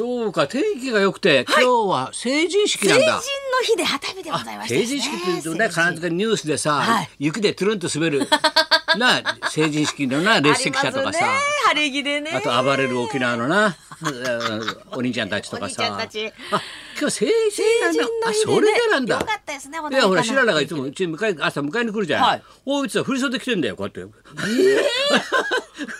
[0.00, 3.04] そうか天気が良くて、今日は成人式なんだ。
[3.04, 7.10] 成人の日で旗日でございました成人式って言うとね必ずニュースでさ、はい。
[7.18, 8.26] 雪でトゥルンと滑る
[8.96, 12.30] な成人式のな 列席者とかさあね晴れ着でね。
[12.34, 15.84] あと暴れる沖縄のな うんお兄ちゃんたちとかさ。
[15.84, 16.08] あ
[17.00, 18.04] 今日成人なんだ。
[18.28, 19.14] あそれでなんだ。
[19.18, 22.42] よかったですねいやほら白良がいつももうちに迎え朝迎えに来るじゃん、はい。
[22.66, 24.04] おいつは振り袖着てんだよこうやって、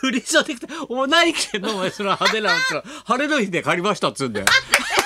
[0.02, 2.74] 振り袖着てお何着てんのお前その派手なやつ。
[2.74, 4.46] ら晴れの日で借りましたっつうんだよ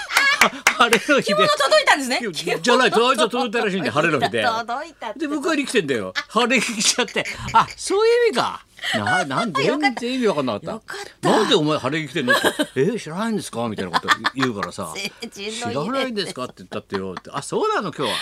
[0.91, 1.35] 晴れの日で。
[1.35, 2.21] 着物届いたんですね。
[2.63, 4.45] じゃないとあいつは届いたらしいんで晴れの日で。
[4.45, 6.13] 届いたで向かいに来てんだよ。
[6.29, 7.25] 晴れ着ちゃって。
[7.53, 8.65] あそういう意味か。
[8.95, 10.81] ななんで全然意味わかんなかっ
[11.21, 11.29] た。
[11.31, 12.33] なんでお前晴れ着着てんの？
[12.35, 12.37] っ
[12.75, 13.67] てえ知らないんですか？
[13.69, 14.93] みたいなこと言うからさ。
[15.31, 16.45] 知らないんですか？
[16.45, 17.15] って言ったってよ。
[17.19, 18.13] ってあそうなの今日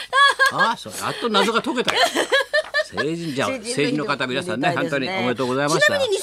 [0.52, 0.72] は。
[0.72, 0.92] あそう。
[1.00, 2.00] やっと謎が解けたよ。
[2.94, 5.86] 成人じゃあ成人の方皆さんね本当におめでとうございました。
[5.86, 6.18] ちなみに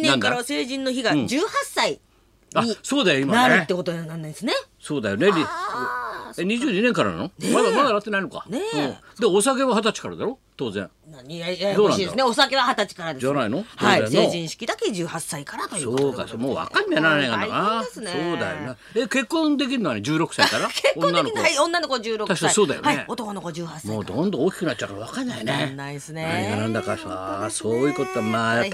[0.02, 1.40] 年から成人の日が18
[1.74, 2.00] 歳
[2.54, 4.54] あになるってことになるんですね
[4.86, 5.26] そうだよね。
[5.26, 5.32] り
[6.38, 7.30] え22年からなの？
[7.52, 8.44] まだまだなってないのか？
[8.48, 8.84] ねえ。
[8.84, 9.20] うん。
[9.20, 10.38] でお酒は二十歳からだろ？
[10.56, 10.90] 当然。
[11.28, 12.22] いやいやしいですね。
[12.24, 13.64] お酒は二十歳からですじゃないの？
[13.76, 14.10] はい。
[14.10, 17.16] 成人式だけ18歳からということそうか、もうわかんねえな。
[17.16, 18.16] らないかそうだよ
[18.62, 18.76] な。
[18.94, 20.66] え、結婚できるのはね、16歳から？
[20.72, 22.88] 結婚できないはい女の子16確か歳にそうだよね。
[22.88, 25.66] はい男の子18歳もうどんどん大きくなっちゃうからわかんないね。
[25.66, 26.56] んないですね。
[26.58, 28.64] なんだかさ、そういうことはまあ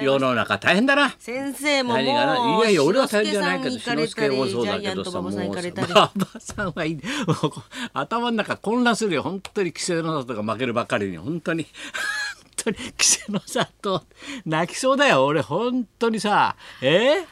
[0.00, 1.14] 世の中大変だな。
[1.18, 6.98] 先生ももいやいや俺は大変じゃないけど篠介さん行かれたり篠介もそうだけどさもう馬場さんはいい。
[7.92, 9.22] 頭の中混乱するよ。
[9.22, 11.66] 本当に稀勢の里が負けるばかりに本当に
[12.64, 14.04] 本当に稀勢の里
[14.44, 15.24] 泣きそうだよ。
[15.24, 17.24] 俺本当にさえ？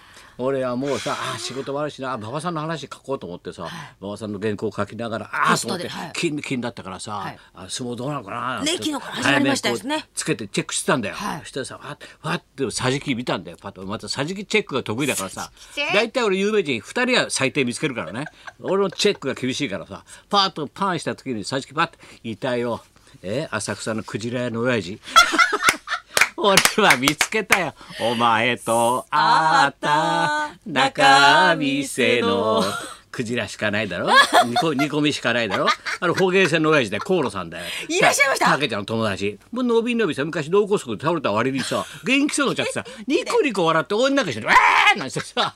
[0.43, 2.15] 俺はもうさあ仕事悪いしな。
[2.15, 3.69] 馬場さんの話書こうと思ってさ
[4.01, 7.39] 馬場さんの原稿を書きながらああと思って金金だったからさ、はい。
[7.53, 8.63] あ相撲どうなのかな？
[8.63, 10.09] ね昨日から始まりましたですね。
[10.15, 11.41] つけてチェックしてたんだよ、はい。
[11.41, 13.59] そしたらさわっわって桟敷見たんだよ。
[13.61, 15.53] パッとまた桟敷チェックが得意だからさ
[15.93, 18.25] 大体俺有名人2人は最低見つけるからね。
[18.63, 22.83] 俺のチェックが厳しいからさパーッとパンした時に桟敷パッといたよ
[23.23, 24.99] え浅草のクジラ屋の親父？
[26.37, 27.75] 俺は見つけたよ。
[28.01, 32.65] お前と会った中店の
[33.13, 34.09] クジラしかないだろ？
[34.09, 34.57] 煮
[34.89, 35.67] 込みしかないだろ？
[36.01, 37.65] あの方言線の親父で河野さんだよ。
[37.89, 38.47] いらっしゃいました。
[38.47, 39.39] たけちゃんの友達。
[39.53, 45.55] もう伸び伸びさ昔脳梗塞で倒れた割にさ元気そうになっちゃってさニコニコ笑って女の子一緒に「わー!」なんてさ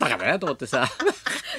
[0.00, 0.88] バカだよと思ってさ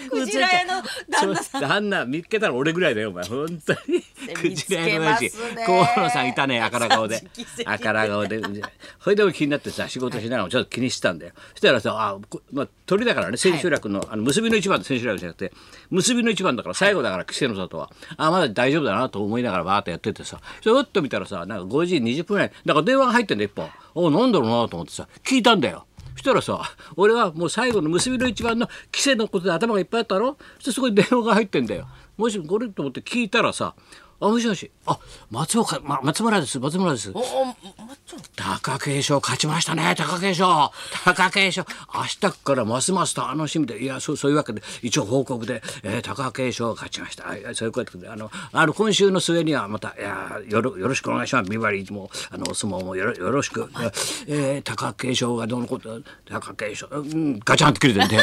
[0.10, 1.62] クジラ屋の旦那さん。
[1.62, 3.26] 旦那見つけたら俺ぐらいだよお前。
[3.26, 4.04] 本当に。
[4.34, 5.66] クジラけ屋の親父ますね。
[5.66, 7.24] 河野さんいたね 赤ら顔で。
[7.66, 8.42] 赤ら顔で。
[9.02, 11.34] それで俺気になってさ仕事しながらちょっと気にしてたんだよ。
[11.52, 15.54] そしたらさあこまあ鳥だからね千秋楽の,、あの結びの一番で千秋楽じゃなくて
[15.90, 17.92] 結びの一番だから最後だから稀勢の里は。
[18.18, 20.40] あまだ大丈夫だなと思いながらバーッとやっててさ。
[20.62, 22.52] それふっと見たらさなんか5時20分ぐらい。
[22.66, 23.70] なんか電話が入ってんだよ一本。
[23.94, 26.62] おなんだろうなと思ってさ聞いたんだよそしたらさ
[26.96, 30.38] 俺はもう最後の結びの一番の規制のことで頭がいっぱいあったろ？
[30.60, 31.88] そしてそこに電話が入ってんだよ。
[32.18, 33.74] もしこれと思って聞いたらさ
[34.22, 34.70] あもしもし。
[34.86, 35.00] あ
[35.32, 36.60] 松岡、ま、松村です。
[36.60, 37.12] 松村です。
[37.12, 37.56] おおまっ
[38.06, 39.96] ちゃん貴景勝勝ちましたね。
[39.98, 40.70] 貴景勝。
[41.04, 41.66] 貴景勝。
[41.92, 43.82] 明日からますます楽しみで。
[43.82, 47.24] いやそうそういうわけで一応報告で、えー、貴景勝勝ちました。
[47.24, 51.50] はいそういうことであのあの今週の末にはまたいやよろよろしくお願いします。
[51.50, 53.72] ビバリーもあのお相撲もよろよろしく、
[54.28, 58.18] えー、貴景勝がどうのこと貴景勝うんガチャンって切れてんで。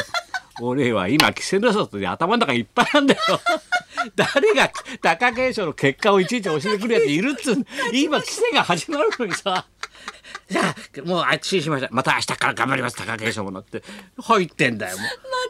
[0.60, 3.20] 俺は今稀勢の里で頭の中いっぱいなんだよ。
[4.14, 7.66] 誰が貴景勝の結果をいちいち教えてくるやついるっつう。
[7.92, 9.66] 今稀勢が始まるのにさ。
[10.48, 13.82] じゃあもう安心しましたまた明日から頑張ります貴景勝もなって。
[14.20, 14.96] 入ってんだよ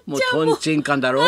[0.07, 0.21] もう。
[0.31, 1.23] とんちんかんだろ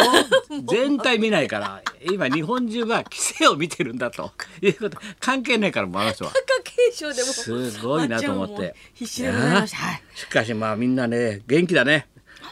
[0.68, 4.32] 全体見ないから今日本中が規制を見てるんだと。
[4.62, 4.98] いうこと。
[5.20, 6.32] 関係ないからもうあの人は。
[6.64, 7.32] 貴景勝でも。
[7.32, 8.62] すごいなと思って。
[8.62, 9.68] はい。
[10.14, 12.08] しかしまあみんなね元気だね。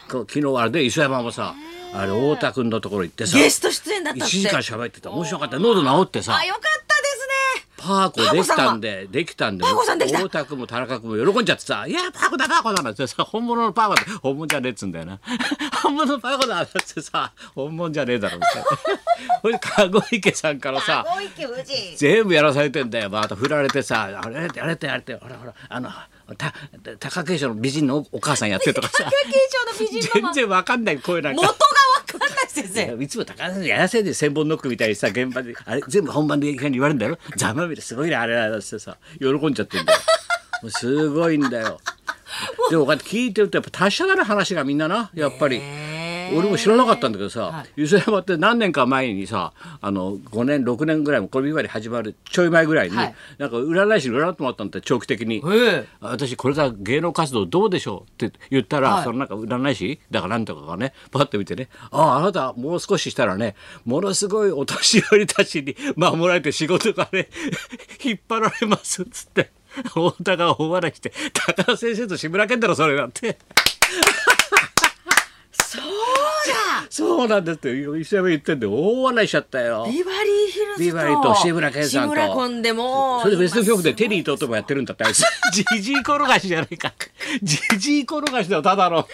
[0.09, 1.53] 昨日あれで磯山もさ
[1.93, 4.37] あれ太田君のところ行ってさゲスト出演だった1って。
[4.37, 5.11] 時間喋ってた。
[5.11, 5.57] 面白かった。
[5.57, 6.35] 喉治ってさ。
[6.35, 7.65] あよかったですね。
[7.77, 10.19] パーコできたんでできたんでパーコさんできた。
[10.19, 14.01] 太田君も田中君も喜んじゃってさ「いやパーコだパーコだ」なんてさ本物のパーコだ。
[14.21, 15.19] 本物じゃねえっつうんだよな。
[15.81, 18.67] 本物のパーコだなんてさ本物じゃねえだろみたいな。
[19.41, 21.05] それで籠池さんからさ
[21.95, 23.09] 全部やらされてんだよ。
[23.09, 29.03] また振られてさあれあれってあれってあれってほらほらあのた貴景勝の美人のお母さんやってとかさ。
[29.03, 29.09] 貴景
[29.65, 31.41] 勝の美人全然わかんない声なんか。
[31.41, 31.57] 元がわ
[32.05, 33.03] かんない先生。
[33.03, 37.17] いつも高橋さんやらせで千本ノックみたいにさ現場であれ全部本番で言われるんだよ。
[37.35, 39.99] ざまみですごいねあれあれってさ喜んじゃってんだよ。
[40.61, 41.79] もうすごいんだよ。
[42.69, 45.61] でもこうやって聞いてるとやっぱ達者だな話がみんななやっぱり。
[46.33, 47.69] 俺も知らなかったんだけどさ、はい。
[47.75, 53.15] 湯沢山って何年か前にさあの5年6年ぐらいもこれビバリー始まるちょい前ぐらいに、はい。
[53.37, 55.43] なんか占い師に占ってもらったんだって長期的に。
[55.45, 55.85] ええ。
[56.01, 59.03] 私これから芸能活動どうでしょうって言ったら、はい。
[59.03, 63.55] そのなんか占い師だからなんとかがねパッと見てね「あああなたもう少ししたらね
[63.85, 67.29] ものすごいお年寄りたちに 守られて仕事がね
[68.03, 69.51] 引っ張られます」っつって。
[69.69, 73.37] 太田が大笑いして「高田先生と志村けんだろそれ」なんて。
[75.51, 75.83] そう
[76.47, 77.99] だそうなんですって。
[77.99, 79.85] 石山言ってんで大笑いしちゃったよ。
[79.87, 82.15] ビバリーヒルズとビバリーと志村けんさんと。
[82.15, 83.21] 志村コンでも。
[83.21, 85.03] それで別の曲でテリーと音もやってるんだって。
[85.03, 86.93] あいつじじい転がしじゃないか。
[87.43, 89.07] じじい転がしだよただの。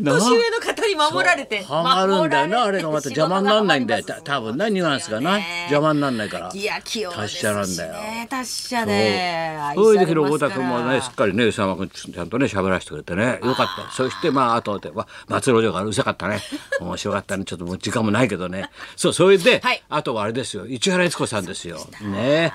[0.00, 4.04] な 年上の方に守られてハマるんだよなあれがまた邪魔にならないんだよ。
[4.04, 5.38] た多分なニュアンスがな。
[5.38, 6.50] 邪魔にならないから。
[6.52, 7.92] いや器用ですし達者なんだよ。
[7.94, 8.26] ね。
[8.30, 9.58] 達者で。
[9.60, 10.48] 愛それでされますから。
[10.48, 13.40] 太田君もねすっかりね吉沢君ちゃんとね喋らせてくれてね。
[13.42, 13.90] よかった。
[13.92, 16.40] そしてまああとでわ松之丞がうるさかったね。
[16.80, 18.70] 面白かったねちょっともう時間もないけどね。
[18.96, 19.82] そうそれで、はい。
[19.88, 20.66] あとはあれですよ。
[20.66, 21.78] 市原悦子さんですよ。
[22.00, 22.52] ね。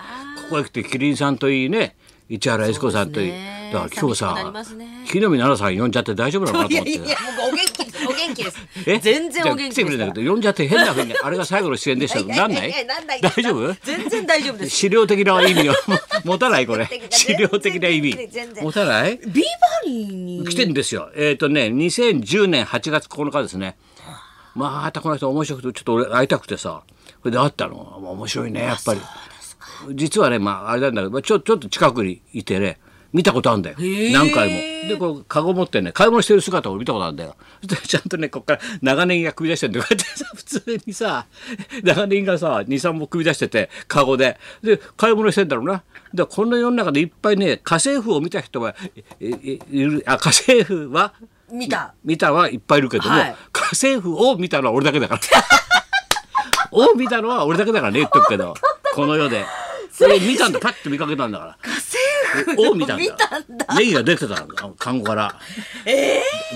[0.50, 1.96] ここへ来てキリンさんといいね
[2.30, 5.06] 市原悦子さんというねだから今日さね。
[5.08, 8.58] 木の実奈々さん呼んじゃって大丈夫なのかなと思っていやいやもうお元気お元気です。
[8.86, 9.00] え？
[9.00, 12.74] 全然お元気来てくれですからたけど呼んじゃって変なふうにあれが最後の出演でしたけどなんない。
[13.22, 13.74] 大丈夫？
[13.84, 14.70] 全然大丈夫です。
[14.76, 15.74] 資料的な意味を
[16.24, 16.88] 持たないこれ。
[17.10, 18.14] 資料的な意味。
[18.32, 18.64] 全然。
[18.64, 19.18] 持たない？
[19.18, 19.48] ビバ
[19.86, 20.48] リーに。
[20.48, 21.10] 来てんですよ。
[21.16, 23.78] えっ、とね、2010年8月9日ですね。
[24.54, 26.84] またこの人面白くて、ちょっと俺会いたくてさ、
[27.22, 28.00] それで会ったの。
[28.02, 29.02] まあ面白いね、やっぱり。
[29.94, 32.80] 実はね、まああれなんだけど、まあちょちょっと近くにいてね、
[33.16, 33.78] 見たことあるんだよ。
[33.78, 34.90] ー何回も。
[34.90, 37.38] で、こう、カゴ持ってね、買い物してる姿を見たことあるんだよ。
[37.88, 41.26] ちゃんとね、こっから長ネギが首出してんで、こうやってさ、 普通にさ、
[41.82, 44.38] 長ネギがさ、2、3本首出してて、カゴで。
[44.62, 45.84] で、買い物してんだろうな。
[46.14, 48.76] で、この世の中でいっぱいね、家政婦を見た人が
[49.22, 51.14] いいいる、あ、家政婦は、
[51.52, 55.22] 見た見たはいっぱいいるけども、はい家政婦を見たのは俺だけだから。
[56.72, 58.56] を見たのは俺だけだからね言っとくけど
[58.94, 59.46] この世で。
[59.98, 60.60] それ見たんだ。
[60.60, 61.58] パッと見かけたんだか
[62.56, 62.70] ら。
[62.70, 63.04] を見たんだ。
[63.04, 63.76] 見たんだ。
[63.76, 65.40] ネギが出てたの看護から。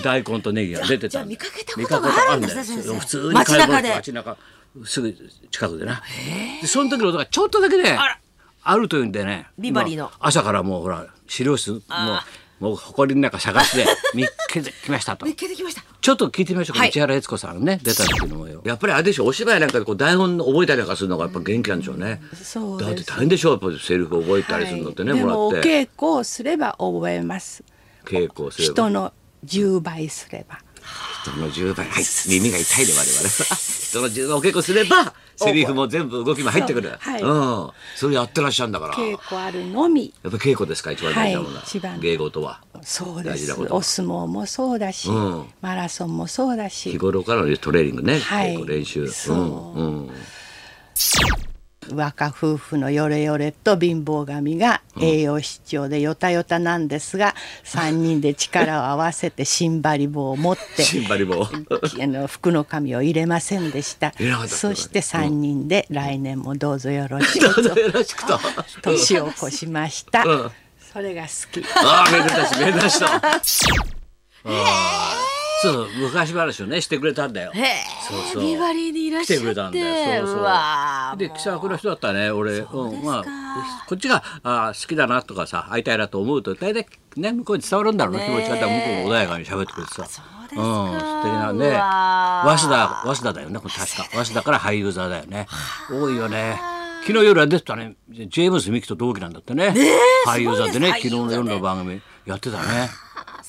[0.04, 2.64] 大根とネギが出てた見かけたことがあるんだよ。
[3.00, 3.90] 普通に街中で。
[3.94, 4.38] 街中
[4.84, 5.16] すぐ
[5.52, 6.04] 近くでな。
[6.62, 7.98] でその時の音がちょっとだけね
[8.62, 9.48] あるというんでね。
[9.58, 10.06] ビバリーの。
[10.06, 11.82] まあ朝からもうほら資料室もう
[12.60, 15.26] もう埃の中探して 見っけてきましたと。
[15.26, 15.84] 見っけてきました。
[16.02, 16.92] ちょっと聞いてみましょうか、はい。
[16.92, 22.22] 市原悦子さんね出たっていうのもよやっぱりあれでしょお芝居なんかでこう台本覚えたりなんかするのがやっぱ元気なんでしょうね。
[22.42, 25.86] そうだって大変でしょやっぱりセリフ覚えたりするのってね、でもらって。
[25.86, 27.64] 稽古をすれば覚えます。
[28.06, 28.74] 稽古すれば。
[28.74, 29.14] 人の
[29.46, 30.60] 10倍すれば
[31.24, 31.88] 人の10倍。
[31.88, 32.04] はい。
[32.28, 33.06] 耳が痛いで我々。
[33.06, 33.56] は
[33.90, 37.22] 人の10倍お稽古すればセリフも全部動きも入ってくる、はい。
[37.22, 37.70] うん。
[37.96, 38.94] それやってらっしゃるんだから。
[38.94, 40.14] 稽古あるのみ。
[40.24, 42.62] やっぱ稽古ですか一番大事なものは、芸事は。
[42.82, 43.52] そうです。
[43.70, 45.46] お相撲もそうだし、うん。
[45.62, 48.56] マラソンもそうだ日し頃からのトレーニングね、はい。
[48.56, 49.08] 稽古練習。
[49.08, 49.38] そう。
[49.38, 50.08] うん。
[50.08, 50.12] うん
[51.94, 64.14] 若夫婦のヨレヨレと貧乏神が栄養失調でヨタヨタなんですが、 三人で力を合わせて新張り棒を持ってシンバリもあの服の紙を入れませんでした。
[64.48, 67.62] そして三人で来年もどうぞよろしくと。
[67.62, 68.40] ぞよろしくと。
[68.82, 70.52] 年を越しました、うん。
[70.94, 71.64] それが好き。
[71.86, 73.06] ああ、めでたし、めでたしと。
[74.46, 75.29] ああ
[75.62, 77.52] そう昔話をね、してくれたんだよ。
[77.54, 77.64] へえ
[78.08, 80.26] そうそうビバリーにいらっ来しゃっててくれたんだよ。
[80.26, 80.44] そうそう。
[80.44, 86.86] わーで、気さくな人だったね、俺、うん、まあ、こっちが、あー好きだなとかさ、会いたいなと思うと、大体、
[87.18, 89.96] ね、向こうに伝わるんだろうね、気持ちが、向こうも穏やかに喋ってくれてさ。
[89.96, 91.70] そうですかうん、素敵なね。
[91.72, 94.04] 早稲田、早稲田だよね、これ確か。
[94.12, 95.48] 早稲田から俳優座だよね。
[95.90, 96.60] 多いよね。
[97.06, 99.74] 昨日夜は出てたね、ジェームズ・ミキと同期なんだってね。
[100.28, 102.90] 俳優座でね、昨日の夜の番組やってたね。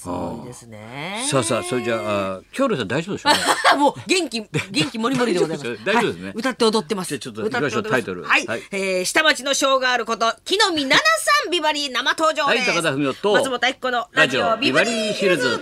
[0.00, 3.40] すごいですねさあさあ、それじゃあ、あ今日の人大丈夫でしょうね？
[3.78, 5.76] もう元気元気もりもりでございます。
[5.84, 7.18] 大丈夫ですねはい歌って踊ってます。
[7.18, 8.46] ちょっと歌って踊タイトルはい。
[8.46, 11.00] はいえー下町のショーがあること木の実奈々
[11.44, 12.60] さんビバリー生登場はい。
[12.64, 13.32] 高田文夫と。
[13.34, 15.60] 松本明子のラジオビバリーヒルズ。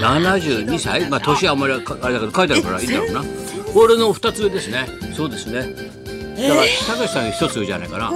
[0.00, 1.08] 72歳？
[1.08, 3.43] まあ年はあんまりかあれだけど書いてあるからいいんだろうな
[3.74, 4.86] 俺の2つ上ですね。
[5.14, 5.94] そうですね。
[6.36, 6.62] だから
[6.96, 8.10] たけしさん1つ上じゃないかな。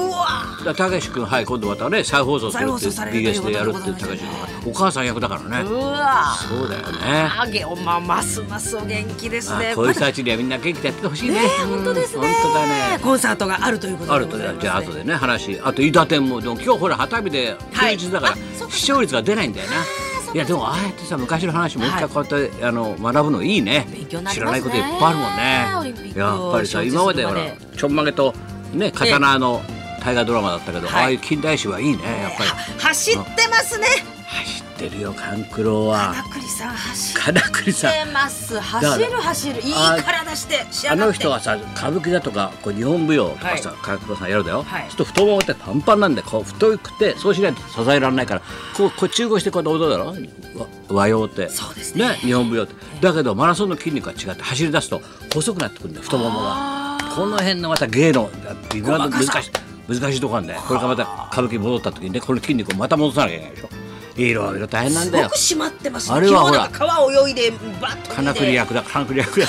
[0.65, 5.69] だたけし君はい今度またね再放送するっていう BS でやるっていうたけし君がお母さん役だからね。
[5.69, 6.99] うわそうだよね。
[7.39, 9.71] あげおまますますお元気ですね。
[9.73, 11.43] あこういう人たちにはみんな元気でやってほしいね。
[11.43, 12.27] ね本当ですね。
[12.27, 12.99] うん本当だね。
[13.03, 14.49] コンサートがあるということあるとね。
[14.61, 17.97] じゃあ後でね話あと伊達天もでも今日ほら旗日ではい。
[17.97, 18.37] 休日だから、
[18.71, 20.08] 視聴率が出ないんだよな。
[20.35, 23.87] いやでもああやってさ昔の話もう一回こうやって、あの学ぶのいいね。
[24.31, 26.15] 知らないこといっぱいあるもんね。
[26.17, 27.41] やっぱりさ今までほら
[27.77, 28.35] ちょんまげと
[28.73, 29.63] ね刀の
[30.01, 31.03] 大河ドラマだったけど、はい。
[31.03, 32.51] ああいう近代史はいいねやっぱり。
[32.51, 33.87] は走ってますね。
[34.27, 36.13] 走ってるよ勘九郎は。
[36.15, 38.61] 金栗さん走さんてます。
[38.61, 39.61] 走る走る。
[39.63, 44.89] いい体して仕あの人はさ歌舞伎だとかこう日本舞踊とかさは金九郎さんやるだよ、はい。
[44.91, 48.43] ちょっと太ももってパンパンなんでこう太くてそうしないと支えられないから
[48.77, 50.61] こうこう中腰してこうやって踊るだろ？
[50.61, 51.49] わ和洋って。
[51.49, 52.15] そうですね。
[52.17, 52.75] 日本舞踊って。
[53.01, 55.01] だけどマラソンの筋肉が違って走り出すと
[55.33, 56.99] 細くなってくるんだよ太ももが。
[57.15, 58.31] この辺のまた芸の
[58.73, 59.51] 微妙な難しい
[59.89, 60.61] 難しいとこなんだよ。
[60.61, 63.69] これからまた歌舞伎に戻った時にねこの筋肉をまた戻さなきゃいけないでしょ
[64.19, 65.31] いろいろ大変なんだよ。
[65.33, 69.47] すごく締まってますあれはほら川泳いでバッと金栗役だ金栗役だ。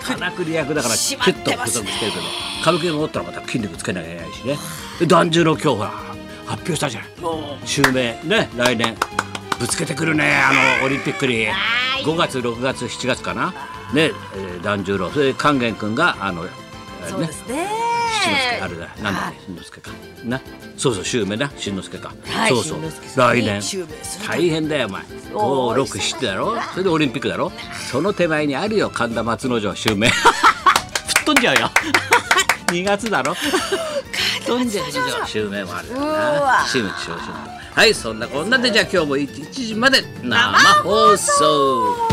[0.00, 2.24] 金栗役だからキ締まっュッと細くしてるけど
[2.62, 4.58] 歌舞伎に戻ったらまた筋肉つけなきゃいけないしね。
[5.00, 5.90] で團十郎今日ほら
[6.46, 7.10] 発表したじゃない。
[7.64, 8.20] 襲名。
[8.24, 8.96] ね来年。
[9.58, 11.48] ぶつけてくるねあのオリンピックに。
[12.04, 13.52] 5月6月7月かな。
[13.92, 15.10] ねえー團十郎。
[15.10, 16.50] それで勸玄君があのね
[17.08, 17.44] そうです
[18.28, 19.90] ねあれだなんだっけ新之助か。
[20.24, 20.40] な。
[20.76, 22.80] そうそう襲名だ新之助か、はいそうそう。
[23.16, 23.60] 来年。
[24.26, 25.02] 大変だよお前。
[25.34, 26.56] おー567だろ？
[26.72, 27.52] それでオリンピックだろ？
[27.90, 30.08] その手前にあるよ神田松之丞襲名
[31.08, 31.70] 吹っ飛んじゃうよ。
[32.68, 33.34] 2月だろ？
[34.46, 34.92] 飛んじゃうよ。
[35.26, 36.64] 襲名もあるよな。
[36.66, 42.05] 真打ち昇進とはいそんなこんなでじゃあ今日も1時まで生放送